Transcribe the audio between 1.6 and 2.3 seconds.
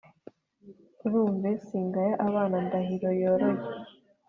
singaya